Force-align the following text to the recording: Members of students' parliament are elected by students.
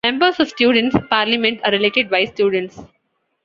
Members 0.03 0.39
of 0.39 0.49
students' 0.49 0.95
parliament 1.11 1.61
are 1.63 1.75
elected 1.75 2.09
by 2.09 2.25
students. 2.25 2.81